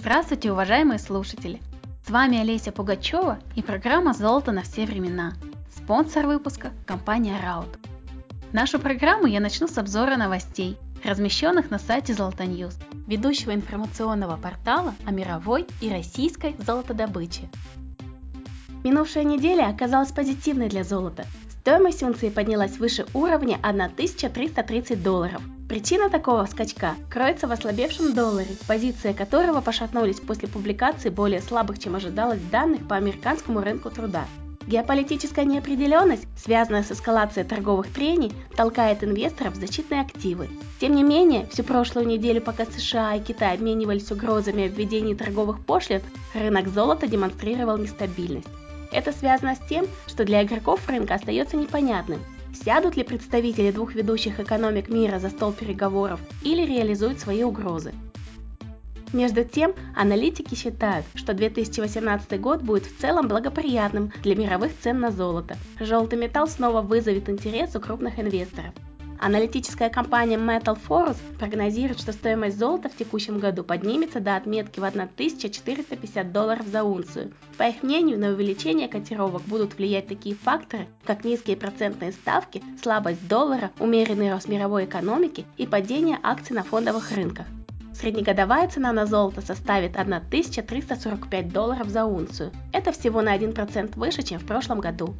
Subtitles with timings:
[0.00, 1.60] Здравствуйте, уважаемые слушатели!
[2.06, 5.32] С вами Олеся Пугачева и программа «Золото на все времена».
[5.76, 7.80] Спонсор выпуска– компания Раут.
[8.52, 12.78] Нашу программу я начну с обзора новостей, размещенных на сайте Золотоньюз,
[13.08, 17.50] ведущего информационного портала о мировой и российской золотодобыче.
[18.84, 21.26] Минувшая неделя оказалась позитивной для золота.
[21.60, 29.12] Стоимость унции поднялась выше уровня 1330 долларов– Причина такого скачка кроется в ослабевшем долларе, позиции
[29.12, 34.24] которого пошатнулись после публикации более слабых, чем ожидалось, данных по американскому рынку труда.
[34.66, 40.48] Геополитическая неопределенность, связанная с эскалацией торговых трений, толкает инвесторов в защитные активы.
[40.80, 45.64] Тем не менее, всю прошлую неделю, пока США и Китай обменивались угрозами о введении торговых
[45.66, 46.00] пошлин,
[46.32, 48.48] рынок золота демонстрировал нестабильность.
[48.92, 52.20] Это связано с тем, что для игроков рынка остается непонятным,
[52.64, 57.92] Сядут ли представители двух ведущих экономик мира за стол переговоров или реализуют свои угрозы?
[59.12, 65.10] Между тем, аналитики считают, что 2018 год будет в целом благоприятным для мировых цен на
[65.10, 65.56] золото.
[65.80, 68.74] Желтый металл снова вызовет интерес у крупных инвесторов.
[69.20, 74.84] Аналитическая компания Metal Force прогнозирует, что стоимость золота в текущем году поднимется до отметки в
[74.84, 77.32] 1450 долларов за унцию.
[77.56, 83.26] По их мнению, на увеличение котировок будут влиять такие факторы, как низкие процентные ставки, слабость
[83.26, 87.46] доллара, умеренный рост мировой экономики и падение акций на фондовых рынках.
[87.92, 92.52] Среднегодовая цена на золото составит 1345 долларов за унцию.
[92.72, 95.16] Это всего на 1% выше, чем в прошлом году.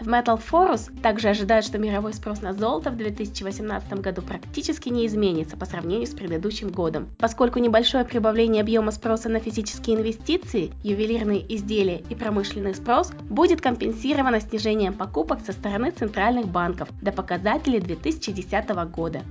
[0.00, 5.06] В Metal Forus также ожидают, что мировой спрос на золото в 2018 году практически не
[5.06, 11.44] изменится по сравнению с предыдущим годом, поскольку небольшое прибавление объема спроса на физические инвестиции, ювелирные
[11.56, 18.68] изделия и промышленный спрос будет компенсировано снижением покупок со стороны центральных банков до показателей 2010
[18.94, 19.22] года.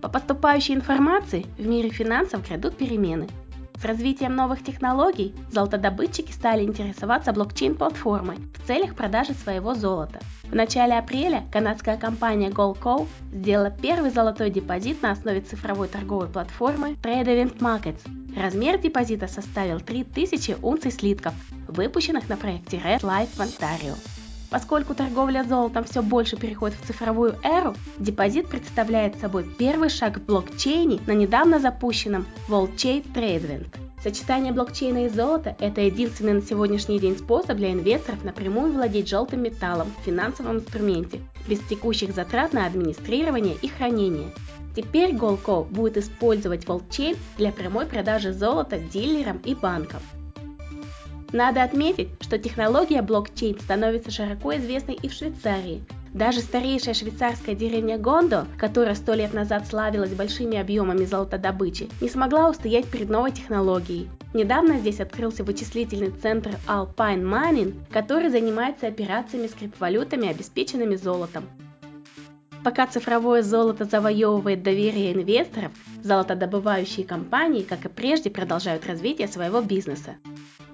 [0.00, 3.26] По поступающей информации в мире финансов грядут перемены.
[3.80, 10.20] С развитием новых технологий золотодобытчики стали интересоваться блокчейн-платформой в целях продажи своего золота.
[10.44, 16.96] В начале апреля канадская компания Goldco сделала первый золотой депозит на основе цифровой торговой платформы
[17.02, 18.00] Tradevent Markets.
[18.40, 21.34] Размер депозита составил 3000 унций слитков,
[21.68, 23.94] выпущенных на проекте Red Light в Онтарио.
[24.54, 30.24] Поскольку торговля золотом все больше переходит в цифровую эру, депозит представляет собой первый шаг в
[30.26, 33.66] блокчейне на недавно запущенном WorldChain Tradevent.
[34.00, 39.42] Сочетание блокчейна и золота– это единственный на сегодняшний день способ для инвесторов напрямую владеть желтым
[39.42, 44.28] металлом в финансовом инструменте, без текущих затрат на администрирование и хранение.
[44.76, 50.00] Теперь Goldco будет использовать WorldChain для прямой продажи золота дилерам и банкам.
[51.34, 55.82] Надо отметить, что технология блокчейн становится широко известной и в Швейцарии.
[56.12, 62.50] Даже старейшая швейцарская деревня Гондо, которая сто лет назад славилась большими объемами золотодобычи, не смогла
[62.50, 64.08] устоять перед новой технологией.
[64.32, 71.46] Недавно здесь открылся вычислительный центр Alpine Mining, который занимается операциями с криптовалютами, обеспеченными золотом.
[72.62, 75.72] Пока цифровое золото завоевывает доверие инвесторов,
[76.04, 80.14] золотодобывающие компании, как и прежде, продолжают развитие своего бизнеса.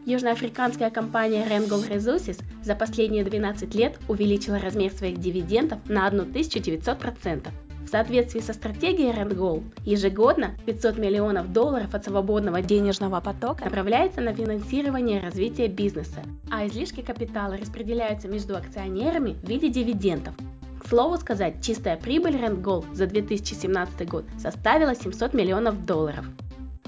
[0.06, 7.49] Южноафриканская компания Randgold Resources за последние 12 лет увеличила размер своих дивидендов на 1900%.
[7.84, 14.33] В соответствии со стратегией Randgold, ежегодно 500 миллионов долларов от свободного денежного потока направляется на
[14.33, 20.34] финансирование развития бизнеса, а излишки капитала распределяются между акционерами в виде дивидендов.
[20.82, 26.25] К слову сказать, чистая прибыль Randgold за 2017 год составила 700 миллионов долларов.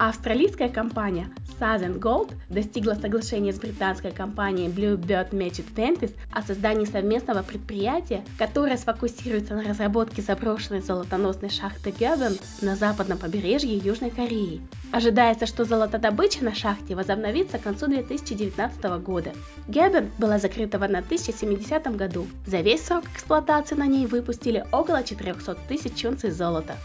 [0.09, 7.41] Австралийская компания Southern Gold достигла соглашения с британской компанией Bluebird Magic Dentist о создании совместного
[7.41, 14.59] предприятия, которое сфокусируется на разработке заброшенной золотоносной шахты Гёбен на западном побережье Южной Кореи.
[14.91, 19.31] Ожидается, что золотодобыча на шахте возобновится к концу 2019 года.
[19.69, 22.27] Гёбен была закрыта в 1070 году.
[22.45, 26.75] За весь срок эксплуатации на ней выпустили около 400 тысяч унций золота.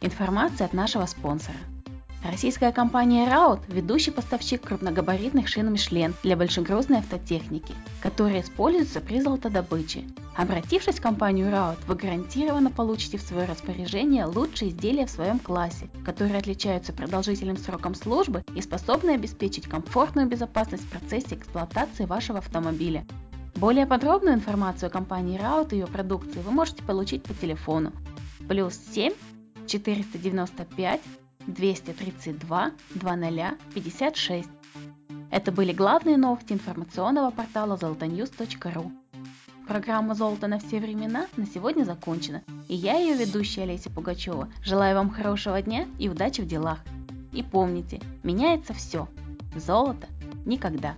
[0.00, 1.56] Информация от нашего спонсора.
[2.24, 10.04] Российская компания Раут– ведущий поставщик крупногабаритных шин Мишлен для большегрузной автотехники, которые используются при золотодобыче.
[10.34, 15.90] Обратившись в компанию Раут, вы гарантированно получите в свое распоряжение лучшие изделия в своем классе,
[16.02, 23.04] которые отличаются продолжительным сроком службы и способны обеспечить комфортную безопасность в процессе эксплуатации вашего автомобиля.
[23.54, 27.92] Более подробную информацию о компании Раут и ее продукции вы можете получить по телефону
[28.48, 29.12] плюс 7
[29.66, 31.00] 495
[31.46, 34.48] 232 0056.
[35.30, 38.92] Это были главные новости информационного портала zolotonews.ru.
[39.66, 44.94] Программа «Золото на все времена» на сегодня закончена, и я, ее ведущая Олеся Пугачева, желаю
[44.94, 46.80] вам хорошего дня и удачи в делах.
[47.32, 49.08] И помните, меняется все.
[49.56, 50.06] Золото
[50.44, 50.96] никогда.